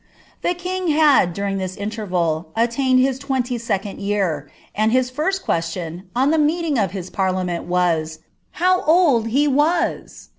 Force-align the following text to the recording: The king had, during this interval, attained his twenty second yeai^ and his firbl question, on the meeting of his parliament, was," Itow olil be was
The 0.41 0.55
king 0.55 0.87
had, 0.87 1.31
during 1.31 1.59
this 1.59 1.75
interval, 1.75 2.49
attained 2.55 2.99
his 3.01 3.19
twenty 3.19 3.59
second 3.59 3.99
yeai^ 3.99 4.47
and 4.73 4.91
his 4.91 5.11
firbl 5.11 5.39
question, 5.43 6.09
on 6.15 6.31
the 6.31 6.39
meeting 6.39 6.79
of 6.79 6.89
his 6.89 7.11
parliament, 7.11 7.65
was," 7.65 8.17
Itow 8.57 8.83
olil 8.87 9.25
be 9.25 9.47
was 9.47 10.29